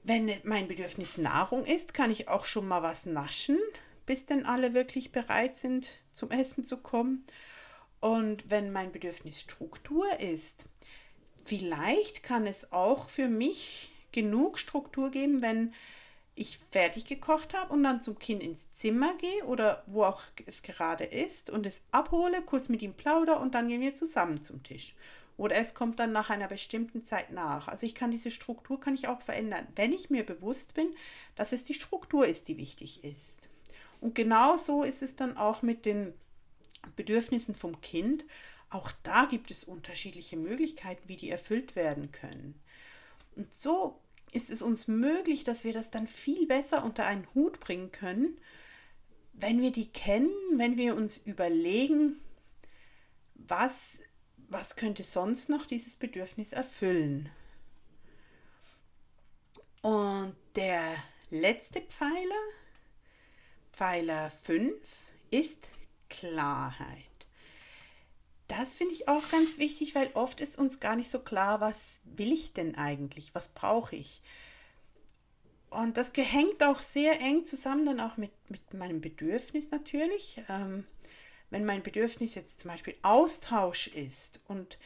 Wenn 0.03 0.31
mein 0.43 0.67
Bedürfnis 0.67 1.17
Nahrung 1.17 1.65
ist, 1.65 1.93
kann 1.93 2.09
ich 2.09 2.27
auch 2.27 2.45
schon 2.45 2.67
mal 2.67 2.81
was 2.81 3.05
naschen, 3.05 3.59
bis 4.05 4.25
denn 4.25 4.45
alle 4.45 4.73
wirklich 4.73 5.11
bereit 5.11 5.55
sind, 5.55 5.87
zum 6.11 6.31
Essen 6.31 6.63
zu 6.63 6.77
kommen. 6.77 7.23
Und 7.99 8.49
wenn 8.49 8.71
mein 8.71 8.91
Bedürfnis 8.91 9.41
Struktur 9.41 10.19
ist, 10.19 10.65
vielleicht 11.43 12.23
kann 12.23 12.47
es 12.47 12.71
auch 12.71 13.09
für 13.09 13.27
mich 13.27 13.91
genug 14.11 14.57
Struktur 14.57 15.11
geben, 15.11 15.41
wenn 15.41 15.73
ich 16.33 16.57
fertig 16.71 17.05
gekocht 17.05 17.53
habe 17.53 17.71
und 17.71 17.83
dann 17.83 18.01
zum 18.01 18.17
Kind 18.17 18.41
ins 18.41 18.71
Zimmer 18.71 19.13
gehe 19.17 19.45
oder 19.45 19.83
wo 19.85 20.03
auch 20.03 20.21
es 20.45 20.63
gerade 20.63 21.03
ist 21.03 21.49
und 21.49 21.65
es 21.65 21.83
abhole, 21.91 22.41
kurz 22.41 22.69
mit 22.69 22.81
ihm 22.81 22.93
plauder 22.93 23.39
und 23.39 23.53
dann 23.53 23.67
gehen 23.67 23.81
wir 23.81 23.95
zusammen 23.95 24.41
zum 24.41 24.63
Tisch. 24.63 24.95
Oder 25.41 25.55
es 25.55 25.73
kommt 25.73 25.99
dann 25.99 26.11
nach 26.11 26.29
einer 26.29 26.47
bestimmten 26.47 27.03
Zeit 27.03 27.31
nach. 27.31 27.67
Also 27.67 27.87
ich 27.87 27.95
kann 27.95 28.11
diese 28.11 28.29
Struktur 28.29 28.79
kann 28.79 28.93
ich 28.93 29.07
auch 29.07 29.21
verändern, 29.21 29.65
wenn 29.75 29.91
ich 29.91 30.11
mir 30.11 30.23
bewusst 30.23 30.75
bin, 30.75 30.93
dass 31.33 31.51
es 31.51 31.63
die 31.63 31.73
Struktur 31.73 32.27
ist, 32.27 32.47
die 32.47 32.57
wichtig 32.57 33.03
ist. 33.03 33.39
Und 34.01 34.13
genau 34.13 34.55
so 34.55 34.83
ist 34.83 35.01
es 35.01 35.15
dann 35.15 35.37
auch 35.37 35.63
mit 35.63 35.87
den 35.87 36.13
Bedürfnissen 36.95 37.55
vom 37.55 37.81
Kind. 37.81 38.23
Auch 38.69 38.91
da 39.01 39.25
gibt 39.25 39.49
es 39.49 39.63
unterschiedliche 39.63 40.37
Möglichkeiten, 40.37 41.09
wie 41.09 41.17
die 41.17 41.31
erfüllt 41.31 41.75
werden 41.75 42.11
können. 42.11 42.61
Und 43.35 43.51
so 43.51 43.99
ist 44.31 44.51
es 44.51 44.61
uns 44.61 44.87
möglich, 44.87 45.43
dass 45.43 45.63
wir 45.63 45.73
das 45.73 45.89
dann 45.89 46.05
viel 46.05 46.45
besser 46.45 46.83
unter 46.85 47.07
einen 47.07 47.25
Hut 47.33 47.59
bringen 47.59 47.91
können, 47.91 48.37
wenn 49.33 49.59
wir 49.59 49.71
die 49.71 49.87
kennen, 49.87 50.29
wenn 50.57 50.77
wir 50.77 50.95
uns 50.95 51.17
überlegen, 51.17 52.17
was, 53.33 54.03
was 54.51 54.75
könnte 54.75 55.03
sonst 55.03 55.49
noch 55.49 55.65
dieses 55.65 55.95
Bedürfnis 55.95 56.51
erfüllen. 56.51 57.29
Und 59.81 60.35
der 60.55 60.95
letzte 61.29 61.81
Pfeiler, 61.81 62.43
Pfeiler 63.71 64.29
5, 64.29 64.75
ist 65.31 65.69
Klarheit. 66.09 67.05
Das 68.49 68.75
finde 68.75 68.93
ich 68.93 69.07
auch 69.07 69.29
ganz 69.29 69.57
wichtig, 69.57 69.95
weil 69.95 70.11
oft 70.13 70.41
ist 70.41 70.57
uns 70.57 70.81
gar 70.81 70.97
nicht 70.97 71.09
so 71.09 71.19
klar, 71.19 71.61
was 71.61 72.01
will 72.03 72.33
ich 72.33 72.51
denn 72.51 72.75
eigentlich, 72.75 73.33
was 73.33 73.49
brauche 73.49 73.95
ich. 73.95 74.21
Und 75.69 75.95
das 75.95 76.11
hängt 76.13 76.61
auch 76.61 76.81
sehr 76.81 77.21
eng 77.21 77.45
zusammen 77.45 77.85
dann 77.85 78.01
auch 78.01 78.17
mit, 78.17 78.31
mit 78.49 78.73
meinem 78.73 78.99
Bedürfnis 78.99 79.71
natürlich. 79.71 80.41
Ähm, 80.49 80.85
wenn 81.51 81.65
mein 81.65 81.83
Bedürfnis 81.83 82.35
jetzt 82.35 82.61
zum 82.61 82.71
Beispiel 82.71 82.95
Austausch 83.03 83.87
ist 83.87 84.39
und 84.47 84.77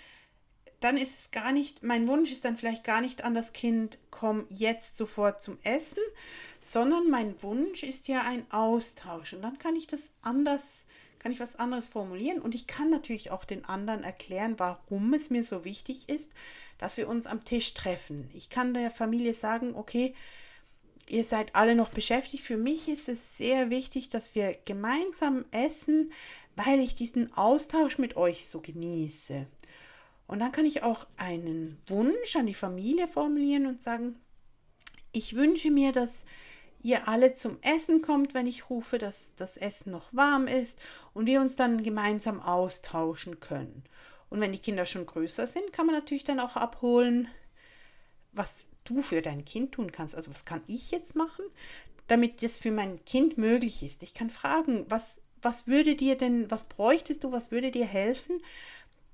dann 0.81 0.97
ist 0.97 1.17
es 1.17 1.31
gar 1.31 1.51
nicht, 1.51 1.83
mein 1.83 2.07
Wunsch 2.07 2.31
ist 2.31 2.43
dann 2.43 2.57
vielleicht 2.57 2.83
gar 2.83 3.01
nicht 3.01 3.23
an 3.23 3.33
das 3.33 3.53
Kind, 3.53 3.97
komm 4.11 4.45
jetzt 4.49 4.97
sofort 4.97 5.41
zum 5.41 5.57
Essen, 5.63 6.03
sondern 6.61 7.09
mein 7.09 7.41
Wunsch 7.41 7.83
ist 7.83 8.07
ja 8.07 8.21
ein 8.21 8.45
Austausch. 8.51 9.33
Und 9.33 9.41
dann 9.41 9.57
kann 9.57 9.75
ich 9.75 9.87
das 9.87 10.13
anders 10.21 10.85
kann 11.25 11.31
ich 11.31 11.39
was 11.39 11.55
anderes 11.55 11.87
formulieren 11.87 12.39
und 12.39 12.53
ich 12.53 12.67
kann 12.67 12.91
natürlich 12.91 13.31
auch 13.31 13.45
den 13.45 13.65
anderen 13.65 14.03
erklären, 14.03 14.59
warum 14.59 15.11
es 15.15 15.31
mir 15.31 15.43
so 15.43 15.65
wichtig 15.65 16.07
ist, 16.07 16.31
dass 16.77 16.97
wir 16.97 17.09
uns 17.09 17.25
am 17.25 17.43
Tisch 17.43 17.73
treffen. 17.73 18.29
Ich 18.35 18.51
kann 18.51 18.75
der 18.75 18.91
Familie 18.91 19.33
sagen, 19.33 19.73
okay, 19.73 20.13
ihr 21.09 21.23
seid 21.23 21.55
alle 21.55 21.73
noch 21.73 21.89
beschäftigt. 21.89 22.43
Für 22.43 22.57
mich 22.57 22.87
ist 22.89 23.09
es 23.09 23.37
sehr 23.37 23.71
wichtig, 23.71 24.09
dass 24.09 24.35
wir 24.35 24.55
gemeinsam 24.65 25.45
essen, 25.49 26.11
weil 26.55 26.79
ich 26.79 26.95
diesen 26.95 27.33
Austausch 27.33 27.97
mit 27.97 28.15
euch 28.15 28.47
so 28.47 28.61
genieße. 28.61 29.45
Und 30.27 30.39
dann 30.39 30.51
kann 30.51 30.65
ich 30.65 30.83
auch 30.83 31.05
einen 31.17 31.81
Wunsch 31.87 32.35
an 32.35 32.47
die 32.47 32.53
Familie 32.53 33.07
formulieren 33.07 33.67
und 33.67 33.81
sagen, 33.81 34.15
ich 35.11 35.35
wünsche 35.35 35.71
mir, 35.71 35.91
dass 35.91 36.25
ihr 36.81 37.07
alle 37.07 37.33
zum 37.33 37.57
Essen 37.61 38.01
kommt, 38.01 38.33
wenn 38.33 38.47
ich 38.47 38.69
rufe, 38.69 38.97
dass 38.97 39.33
das 39.35 39.57
Essen 39.57 39.91
noch 39.91 40.13
warm 40.13 40.47
ist 40.47 40.79
und 41.13 41.25
wir 41.25 41.41
uns 41.41 41.55
dann 41.55 41.83
gemeinsam 41.83 42.41
austauschen 42.41 43.39
können. 43.39 43.83
Und 44.29 44.41
wenn 44.41 44.51
die 44.51 44.59
Kinder 44.59 44.85
schon 44.85 45.05
größer 45.05 45.47
sind, 45.47 45.71
kann 45.73 45.85
man 45.85 45.95
natürlich 45.95 46.23
dann 46.23 46.39
auch 46.39 46.55
abholen, 46.55 47.27
was 48.33 48.69
du 48.83 49.01
für 49.01 49.21
dein 49.21 49.45
Kind 49.45 49.73
tun 49.73 49.91
kannst. 49.91 50.15
Also 50.15 50.31
was 50.31 50.45
kann 50.45 50.61
ich 50.67 50.91
jetzt 50.91 51.15
machen, 51.15 51.45
damit 52.07 52.43
das 52.43 52.57
für 52.57 52.71
mein 52.71 53.03
Kind 53.05 53.37
möglich 53.37 53.81
ist. 53.83 54.03
Ich 54.03 54.13
kann 54.13 54.29
fragen, 54.29 54.85
was, 54.89 55.21
was 55.41 55.67
würde 55.67 55.95
dir 55.95 56.17
denn, 56.17 56.49
was 56.49 56.65
bräuchtest 56.65 57.23
du, 57.23 57.31
was 57.31 57.51
würde 57.51 57.71
dir 57.71 57.85
helfen, 57.85 58.41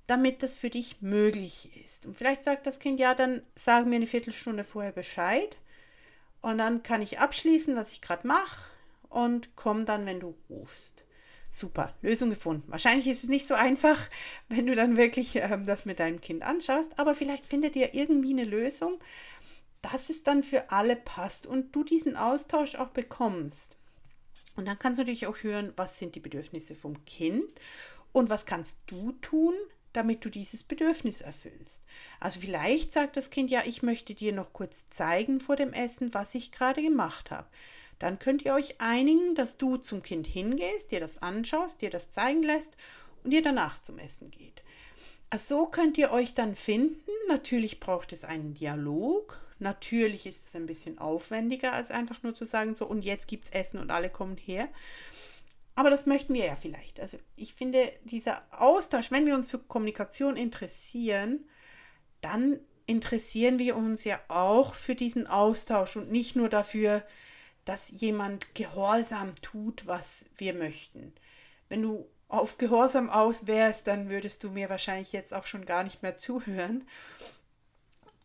damit 0.07 0.43
das 0.43 0.55
für 0.55 0.69
dich 0.69 1.01
möglich 1.01 1.69
ist. 1.83 2.05
Und 2.05 2.17
vielleicht 2.17 2.43
sagt 2.43 2.67
das 2.67 2.79
Kind, 2.79 2.99
ja, 2.99 3.13
dann 3.13 3.41
sagen 3.55 3.89
mir 3.89 3.95
eine 3.95 4.07
Viertelstunde 4.07 4.63
vorher 4.63 4.91
Bescheid 4.91 5.55
und 6.41 6.57
dann 6.57 6.83
kann 6.83 7.01
ich 7.01 7.19
abschließen, 7.19 7.75
was 7.75 7.91
ich 7.91 8.01
gerade 8.01 8.27
mache 8.27 8.59
und 9.09 9.55
komme 9.55 9.85
dann, 9.85 10.05
wenn 10.05 10.19
du 10.19 10.35
rufst. 10.49 11.05
Super, 11.49 11.93
Lösung 12.01 12.29
gefunden. 12.29 12.71
Wahrscheinlich 12.71 13.07
ist 13.07 13.23
es 13.23 13.29
nicht 13.29 13.47
so 13.47 13.53
einfach, 13.53 13.99
wenn 14.49 14.67
du 14.67 14.75
dann 14.75 14.97
wirklich 14.97 15.35
ähm, 15.35 15.65
das 15.65 15.85
mit 15.85 15.99
deinem 15.99 16.21
Kind 16.21 16.43
anschaust, 16.43 16.97
aber 16.97 17.15
vielleicht 17.15 17.45
findet 17.45 17.75
ihr 17.75 17.93
irgendwie 17.93 18.31
eine 18.31 18.45
Lösung, 18.45 18.99
dass 19.81 20.09
es 20.09 20.23
dann 20.23 20.43
für 20.43 20.71
alle 20.71 20.95
passt 20.95 21.47
und 21.47 21.75
du 21.75 21.83
diesen 21.83 22.15
Austausch 22.15 22.75
auch 22.75 22.89
bekommst. 22.89 23.77
Und 24.55 24.65
dann 24.65 24.77
kannst 24.79 24.97
du 24.97 25.03
natürlich 25.03 25.27
auch 25.27 25.37
hören, 25.43 25.73
was 25.75 25.97
sind 25.97 26.15
die 26.15 26.19
Bedürfnisse 26.19 26.75
vom 26.75 27.05
Kind 27.05 27.47
und 28.11 28.29
was 28.29 28.45
kannst 28.45 28.81
du 28.87 29.13
tun, 29.21 29.53
damit 29.93 30.23
du 30.23 30.29
dieses 30.29 30.63
Bedürfnis 30.63 31.21
erfüllst. 31.21 31.83
Also 32.19 32.39
vielleicht 32.39 32.93
sagt 32.93 33.17
das 33.17 33.29
Kind, 33.29 33.49
ja, 33.49 33.63
ich 33.65 33.83
möchte 33.83 34.13
dir 34.13 34.33
noch 34.33 34.53
kurz 34.53 34.87
zeigen 34.89 35.39
vor 35.39 35.55
dem 35.55 35.73
Essen, 35.73 36.13
was 36.13 36.35
ich 36.35 36.51
gerade 36.51 36.81
gemacht 36.81 37.31
habe. 37.31 37.47
Dann 37.99 38.17
könnt 38.17 38.43
ihr 38.43 38.53
euch 38.53 38.81
einigen, 38.81 39.35
dass 39.35 39.57
du 39.57 39.77
zum 39.77 40.01
Kind 40.01 40.25
hingehst, 40.27 40.91
dir 40.91 40.99
das 40.99 41.21
anschaust, 41.21 41.81
dir 41.81 41.89
das 41.89 42.09
zeigen 42.09 42.41
lässt 42.41 42.75
und 43.23 43.31
ihr 43.31 43.43
danach 43.43 43.81
zum 43.81 43.99
Essen 43.99 44.31
geht. 44.31 44.63
Also 45.29 45.57
so 45.57 45.65
könnt 45.67 45.97
ihr 45.97 46.11
euch 46.11 46.33
dann 46.33 46.55
finden. 46.55 47.11
Natürlich 47.27 47.79
braucht 47.79 48.11
es 48.11 48.23
einen 48.23 48.53
Dialog. 48.53 49.39
Natürlich 49.61 50.25
ist 50.25 50.47
es 50.47 50.55
ein 50.55 50.65
bisschen 50.65 50.97
aufwendiger, 50.97 51.73
als 51.73 51.91
einfach 51.91 52.23
nur 52.23 52.33
zu 52.33 52.45
sagen, 52.45 52.75
so 52.75 52.85
und 52.85 53.05
jetzt 53.05 53.27
gibt 53.27 53.45
es 53.45 53.51
Essen 53.51 53.79
und 53.79 53.91
alle 53.91 54.09
kommen 54.09 54.37
her. 54.37 54.67
Aber 55.75 55.89
das 55.89 56.05
möchten 56.05 56.33
wir 56.33 56.45
ja 56.45 56.55
vielleicht. 56.55 56.99
Also 56.99 57.17
ich 57.35 57.53
finde, 57.53 57.91
dieser 58.03 58.43
Austausch, 58.51 59.11
wenn 59.11 59.25
wir 59.25 59.35
uns 59.35 59.49
für 59.49 59.59
Kommunikation 59.59 60.35
interessieren, 60.35 61.45
dann 62.21 62.59
interessieren 62.85 63.57
wir 63.57 63.75
uns 63.75 64.03
ja 64.03 64.19
auch 64.27 64.75
für 64.75 64.95
diesen 64.95 65.27
Austausch 65.27 65.95
und 65.95 66.11
nicht 66.11 66.35
nur 66.35 66.49
dafür, 66.49 67.03
dass 67.65 67.91
jemand 67.91 68.53
gehorsam 68.55 69.35
tut, 69.41 69.87
was 69.87 70.25
wir 70.37 70.53
möchten. 70.53 71.13
Wenn 71.69 71.83
du 71.83 72.05
auf 72.27 72.57
Gehorsam 72.57 73.09
aus 73.09 73.47
wärst, 73.47 73.87
dann 73.87 74.09
würdest 74.09 74.43
du 74.43 74.49
mir 74.49 74.69
wahrscheinlich 74.69 75.11
jetzt 75.11 75.33
auch 75.33 75.45
schon 75.45 75.65
gar 75.65 75.83
nicht 75.83 76.01
mehr 76.01 76.17
zuhören. 76.17 76.87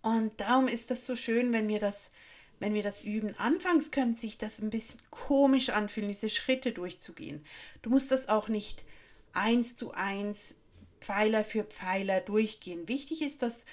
Und 0.06 0.40
darum 0.40 0.68
ist 0.68 0.92
das 0.92 1.04
so 1.04 1.16
schön, 1.16 1.52
wenn 1.52 1.66
wir 1.66 1.80
das 1.80 2.12
wenn 2.58 2.74
wir 2.74 2.82
das 2.82 3.02
üben, 3.02 3.34
anfangs 3.38 3.90
könnte 3.90 4.18
sich 4.18 4.38
das 4.38 4.60
ein 4.60 4.70
bisschen 4.70 5.00
komisch 5.10 5.70
anfühlen, 5.70 6.08
diese 6.08 6.30
Schritte 6.30 6.72
durchzugehen. 6.72 7.44
Du 7.82 7.90
musst 7.90 8.10
das 8.10 8.28
auch 8.28 8.48
nicht 8.48 8.84
eins 9.32 9.76
zu 9.76 9.92
eins, 9.92 10.58
Pfeiler 11.00 11.44
für 11.44 11.64
Pfeiler 11.64 12.20
durchgehen. 12.20 12.88
Wichtig 12.88 13.20
ist, 13.20 13.42
das 13.42 13.64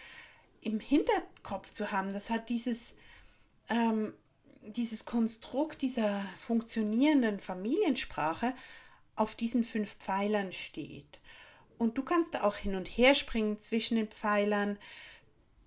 im 0.60 0.80
Hinterkopf 0.80 1.72
zu 1.72 1.92
haben. 1.92 2.12
Das 2.12 2.30
hat 2.30 2.50
dieses, 2.50 2.96
ähm, 3.70 4.14
dieses 4.62 5.06
Konstrukt 5.06 5.82
dieser 5.82 6.26
funktionierenden 6.38 7.40
Familiensprache 7.40 8.54
auf 9.16 9.36
diesen 9.36 9.64
fünf 9.64 9.94
Pfeilern 9.96 10.52
steht. 10.52 11.20
Und 11.78 11.98
du 11.98 12.04
kannst 12.04 12.34
da 12.34 12.44
auch 12.44 12.56
hin 12.56 12.76
und 12.76 12.88
her 12.88 13.14
springen 13.14 13.62
zwischen 13.62 13.96
den 13.96 14.08
Pfeilern. 14.08 14.78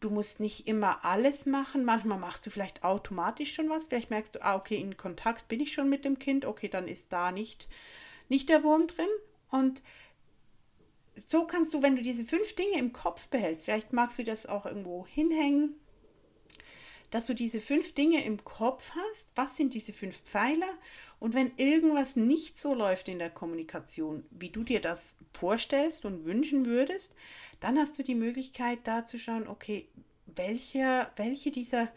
Du 0.01 0.11
musst 0.11 0.41
nicht 0.41 0.67
immer 0.67 1.05
alles 1.05 1.47
machen. 1.47 1.85
Manchmal 1.85 2.19
machst 2.19 2.47
du 2.47 2.51
vielleicht 2.51 2.85
automatisch 2.85 3.55
schon 3.55 3.71
was. 3.71 3.87
Vielleicht 3.87 4.11
merkst 4.11 4.35
du, 4.35 4.45
ah, 4.45 4.57
okay, 4.57 4.77
in 4.77 4.97
Kontakt 4.97 5.49
bin 5.49 5.61
ich 5.61 5.73
schon 5.73 5.89
mit 5.89 6.05
dem 6.05 6.19
Kind. 6.19 6.45
Okay, 6.45 6.69
dann 6.69 6.89
ist 6.89 7.13
da 7.13 7.33
nicht, 7.33 7.67
nicht 8.29 8.49
der 8.49 8.63
Wurm 8.63 8.87
drin. 8.87 9.09
Und 9.51 9.83
so 11.17 11.47
kannst 11.47 11.73
du, 11.73 11.83
wenn 11.83 11.97
du 11.97 12.03
diese 12.03 12.25
fünf 12.25 12.55
Dinge 12.55 12.79
im 12.79 12.93
Kopf 12.93 13.29
behältst, 13.29 13.65
vielleicht 13.65 13.93
magst 13.93 14.19
du 14.19 14.25
das 14.25 14.47
auch 14.47 14.67
irgendwo 14.67 15.07
hinhängen, 15.07 15.75
dass 17.11 17.27
du 17.27 17.35
diese 17.35 17.61
fünf 17.61 17.95
Dinge 17.95 18.25
im 18.25 18.45
Kopf 18.45 18.91
hast. 18.91 19.31
Was 19.35 19.57
sind 19.57 19.75
diese 19.75 19.93
fünf 19.93 20.19
Pfeiler? 20.23 20.71
Und 21.19 21.35
wenn 21.35 21.53
irgendwas 21.57 22.17
nicht 22.17 22.59
so 22.59 22.75
läuft 22.75 23.09
in 23.09 23.19
der 23.19 23.31
Kommunikation, 23.31 24.25
wie 24.31 24.51
du 24.51 24.65
dir 24.65 24.81
das 24.81 25.17
vorstellst 25.33 26.05
und 26.05 26.25
wünschen 26.25 26.67
würdest, 26.67 27.15
dann 27.61 27.79
hast 27.79 27.99
du 27.99 28.03
die 28.03 28.15
Möglichkeit, 28.15 28.81
da 28.85 29.07
zu 29.07 29.19
schauen, 29.19 29.49
okay, 29.49 29.89
welche, 30.27 31.09
welche 31.17 31.51
dieser 31.51 31.89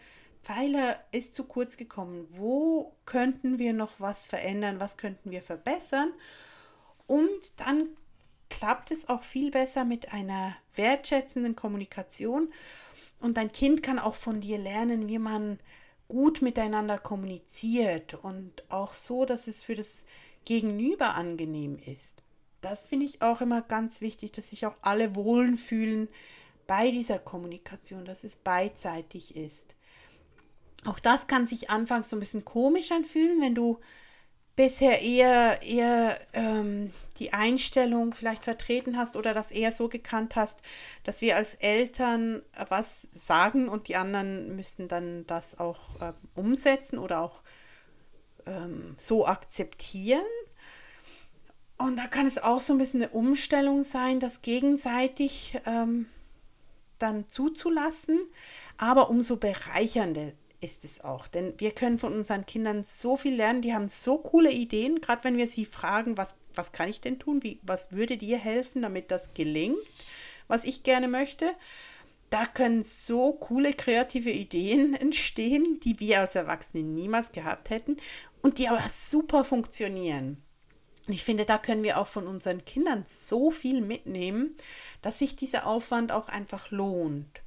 Pfeiler 0.42 1.04
ist 1.12 1.36
zu 1.36 1.44
kurz 1.44 1.76
gekommen? 1.76 2.28
Wo 2.30 2.96
könnten 3.06 3.60
wir 3.60 3.74
noch 3.74 3.92
was 4.00 4.26
verändern? 4.26 4.80
Was 4.80 4.98
könnten 4.98 5.32
wir 5.32 5.42
verbessern? 5.42 6.14
Und 7.08 7.30
dann 7.58 7.90
klappt 8.50 8.92
es 8.92 9.10
auch 9.10 9.24
viel 9.24 9.52
besser 9.52 9.84
mit 9.84 10.14
einer 10.14 10.56
wertschätzenden 10.76 11.56
Kommunikation. 11.56 12.52
Und 13.20 13.38
dein 13.38 13.52
Kind 13.52 13.84
kann 13.84 14.00
auch 14.00 14.16
von 14.16 14.42
dir 14.42 14.58
lernen, 14.58 15.08
wie 15.08 15.20
man 15.20 15.60
gut 16.08 16.42
miteinander 16.42 16.98
kommuniziert 16.98 18.16
und 18.16 18.64
auch 18.70 18.94
so, 18.94 19.26
dass 19.26 19.48
es 19.48 19.64
für 19.64 19.76
das 19.76 20.06
Gegenüber 20.46 21.16
angenehm 21.16 21.78
ist. 21.86 22.24
Das 22.62 22.86
finde 22.86 23.06
ich 23.06 23.22
auch 23.22 23.42
immer 23.42 23.62
ganz 23.62 24.02
wichtig, 24.02 24.32
dass 24.32 24.50
sich 24.50 24.66
auch 24.66 24.76
alle 24.82 25.16
wohlfühlen 25.16 26.10
bei 26.68 26.92
dieser 26.92 27.20
Kommunikation, 27.20 28.06
dass 28.06 28.24
es 28.24 28.36
beidseitig 28.36 29.36
ist. 29.36 29.76
Auch 30.86 31.00
das 31.00 31.28
kann 31.28 31.46
sich 31.46 31.70
anfangs 31.70 32.10
so 32.10 32.16
ein 32.16 32.20
bisschen 32.20 32.46
komisch 32.46 32.92
anfühlen, 32.92 33.42
wenn 33.42 33.56
du 33.56 33.80
bisher 34.60 35.02
eher, 35.02 35.62
eher 35.64 36.20
ähm, 36.34 36.92
die 37.18 37.32
Einstellung 37.32 38.14
vielleicht 38.14 38.44
vertreten 38.44 38.98
hast 38.98 39.16
oder 39.16 39.34
das 39.34 39.52
eher 39.52 39.72
so 39.72 39.88
gekannt 39.88 40.36
hast, 40.36 40.60
dass 41.06 41.22
wir 41.22 41.38
als 41.38 41.56
Eltern 41.56 42.42
was 42.68 43.08
sagen 43.14 43.70
und 43.70 43.88
die 43.88 43.96
anderen 43.96 44.58
müssen 44.58 44.90
dann 44.90 45.26
das 45.28 45.58
auch 45.62 46.02
äh, 46.02 46.12
umsetzen 46.36 47.00
oder 47.00 47.22
auch 47.22 47.42
ähm, 48.46 48.96
so 48.98 49.26
akzeptieren. 49.26 50.20
Und 51.78 51.96
da 51.96 52.08
kann 52.08 52.28
es 52.28 52.38
auch 52.38 52.60
so 52.60 52.74
ein 52.74 52.80
bisschen 52.80 53.02
eine 53.02 53.14
Umstellung 53.14 53.86
sein, 53.86 54.20
das 54.20 54.42
gegenseitig 54.42 55.58
ähm, 55.66 56.08
dann 56.98 57.30
zuzulassen, 57.30 58.20
aber 58.76 59.10
umso 59.10 59.38
bereichernder 59.38 60.34
ist 60.62 60.84
es 60.86 61.02
auch. 61.02 61.28
Denn 61.28 61.54
wir 61.58 61.72
können 61.72 61.98
von 61.98 62.14
unseren 62.14 62.46
Kindern 62.46 62.84
so 62.84 63.18
viel 63.18 63.36
lernen. 63.36 63.62
Die 63.62 63.74
haben 63.74 63.90
so 63.90 64.18
coole 64.18 64.52
Ideen, 64.52 65.02
gerade 65.02 65.24
wenn 65.24 65.38
wir 65.38 65.48
sie 65.48 65.66
fragen, 65.66 66.18
was, 66.18 66.36
was 66.56 66.72
kann 66.72 66.90
ich 66.90 67.02
denn 67.02 67.20
tun? 67.20 67.44
Wie, 67.44 67.60
was 67.64 67.92
würde 67.92 68.18
dir 68.18 68.38
helfen, 68.38 68.82
damit 68.82 69.12
das 69.12 69.34
gelingt, 69.34 69.78
was 70.48 70.66
ich 70.66 70.84
gerne 70.84 71.08
möchte? 71.08 71.52
Da 72.30 72.46
können 72.46 72.84
so 72.84 73.34
coole 73.34 73.74
kreative 73.74 74.32
Ideen 74.32 74.94
entstehen, 75.00 75.80
die 75.84 76.00
wir 76.00 76.20
als 76.20 76.36
Erwachsene 76.36 76.84
niemals 76.84 77.32
gehabt 77.32 77.70
hätten 77.70 77.98
und 78.42 78.58
die 78.58 78.68
aber 78.68 78.88
super 78.90 79.44
funktionieren. 79.44 80.44
Und 81.08 81.14
ich 81.14 81.24
finde, 81.24 81.46
da 81.46 81.58
können 81.58 81.84
wir 81.84 81.98
auch 81.98 82.08
von 82.08 82.28
unseren 82.28 82.64
Kindern 82.66 83.04
so 83.08 83.50
viel 83.50 83.82
mitnehmen, 83.82 84.56
dass 85.02 85.20
sich 85.20 85.36
dieser 85.36 85.66
Aufwand 85.66 86.12
auch 86.12 86.28
einfach 86.28 86.70
lohnt. 86.70 87.42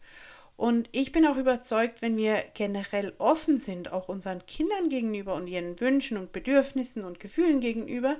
Und 0.56 0.88
ich 0.92 1.12
bin 1.12 1.26
auch 1.26 1.37
überzeugt, 1.37 2.02
wenn 2.02 2.16
wir 2.16 2.44
generell 2.54 3.14
offen 3.18 3.59
sind, 3.59 3.92
auch 3.92 4.09
unseren 4.09 4.46
Kindern 4.46 4.88
gegenüber 4.88 5.35
und 5.35 5.46
ihren 5.46 5.81
Wünschen 5.81 6.16
und 6.16 6.33
Bedürfnissen 6.33 7.05
und 7.05 7.20
Gefühlen 7.20 7.61
gegenüber, 7.61 8.16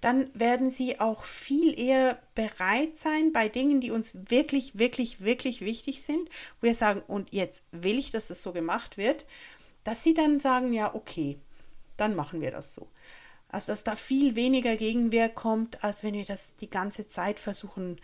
dann 0.00 0.28
werden 0.34 0.70
sie 0.70 1.00
auch 1.00 1.24
viel 1.24 1.78
eher 1.78 2.18
bereit 2.34 2.96
sein 2.96 3.32
bei 3.32 3.48
Dingen, 3.48 3.80
die 3.80 3.90
uns 3.90 4.12
wirklich, 4.30 4.78
wirklich, 4.78 5.20
wirklich 5.22 5.62
wichtig 5.62 6.02
sind, 6.02 6.28
wo 6.60 6.66
wir 6.66 6.74
sagen, 6.74 7.02
und 7.06 7.32
jetzt 7.32 7.64
will 7.72 7.98
ich, 7.98 8.10
dass 8.10 8.28
das 8.28 8.42
so 8.42 8.52
gemacht 8.52 8.98
wird, 8.98 9.24
dass 9.84 10.02
sie 10.02 10.14
dann 10.14 10.38
sagen, 10.38 10.72
ja, 10.72 10.94
okay, 10.94 11.38
dann 11.96 12.14
machen 12.14 12.40
wir 12.40 12.50
das 12.50 12.74
so. 12.74 12.88
Also, 13.48 13.72
dass 13.72 13.84
da 13.84 13.96
viel 13.96 14.36
weniger 14.36 14.76
Gegenwehr 14.76 15.28
kommt, 15.28 15.82
als 15.82 16.02
wenn 16.02 16.14
wir 16.14 16.24
das 16.24 16.56
die 16.56 16.70
ganze 16.70 17.08
Zeit 17.08 17.38
versuchen, 17.40 18.00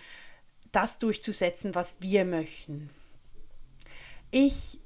das 0.71 0.99
durchzusetzen, 0.99 1.75
was 1.75 1.97
wir 2.01 2.25
möchten. 2.25 2.91
Ich 4.35 4.81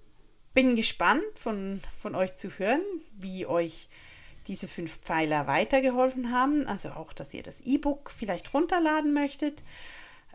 bin 0.54 0.74
gespannt 0.74 1.22
von, 1.35 1.80
von 2.02 2.16
euch 2.16 2.35
zu 2.35 2.50
hören, 2.59 2.82
wie 3.16 3.46
euch 3.46 3.88
diese 4.48 4.66
fünf 4.66 4.98
Pfeiler 4.98 5.46
weitergeholfen 5.46 6.32
haben. 6.32 6.66
Also 6.66 6.90
auch, 6.90 7.12
dass 7.12 7.32
ihr 7.32 7.44
das 7.44 7.61
E-Book 7.61 8.11
vielleicht 8.11 8.52
runterladen 8.52 9.14
möchtet. 9.14 9.62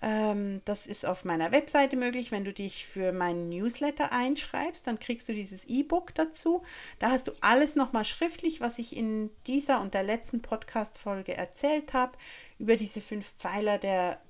Ähm, 0.02 0.62
das 0.63 0.88
ist 0.88 1.06
auf 1.06 1.26
meiner 1.26 1.52
Webseite 1.52 1.97
möglich. 1.97 2.32
Wenn 2.32 2.45
du 2.45 2.54
dich 2.54 2.86
für 2.86 3.12
meinen 3.12 3.50
Newsletter 3.50 4.13
einschreibst, 4.13 4.88
dann 4.88 4.97
kriegst 4.97 5.28
du 5.28 5.34
dieses 5.34 5.65
E-Book 5.65 6.15
dazu. 6.15 6.63
Da 7.00 7.12
hast 7.12 7.28
du 7.28 7.34
alles 7.41 7.76
nochmal 7.76 8.06
schriftlich, 8.06 8.62
was 8.62 8.80
ich 8.80 8.95
in 8.95 9.30
dieser 9.45 9.82
und 9.82 9.93
der 9.93 10.04
letzten 10.04 10.41
Podcast-Folge 10.41 11.36
erzählt 11.36 11.93
habe, 11.93 12.13
über 12.60 12.78
diese 12.78 13.02
fünf 13.02 13.34
Pfeiler 13.38 13.78
der 13.78 14.21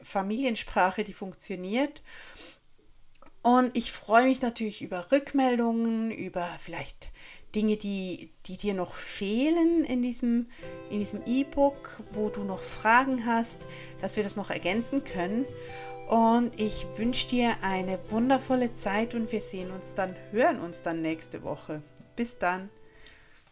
Familiensprache, 0.00 1.02
die 1.02 1.12
funktioniert. 1.12 2.02
Und 3.48 3.74
ich 3.74 3.92
freue 3.92 4.26
mich 4.26 4.42
natürlich 4.42 4.82
über 4.82 5.10
Rückmeldungen, 5.10 6.10
über 6.10 6.50
vielleicht 6.60 7.08
Dinge, 7.54 7.78
die, 7.78 8.28
die 8.44 8.58
dir 8.58 8.74
noch 8.74 8.92
fehlen 8.92 9.84
in 9.84 10.02
diesem 10.02 10.50
in 10.90 10.98
diesem 10.98 11.22
E-Book, 11.24 11.98
wo 12.12 12.28
du 12.28 12.44
noch 12.44 12.60
Fragen 12.60 13.24
hast, 13.24 13.62
dass 14.02 14.16
wir 14.16 14.22
das 14.22 14.36
noch 14.36 14.50
ergänzen 14.50 15.02
können. 15.02 15.46
Und 16.10 16.60
ich 16.60 16.84
wünsche 16.98 17.26
dir 17.26 17.56
eine 17.62 17.98
wundervolle 18.10 18.74
Zeit 18.74 19.14
und 19.14 19.32
wir 19.32 19.40
sehen 19.40 19.70
uns 19.70 19.94
dann, 19.94 20.14
hören 20.30 20.60
uns 20.60 20.82
dann 20.82 21.00
nächste 21.00 21.42
Woche. 21.42 21.80
Bis 22.16 22.36
dann. 22.36 22.68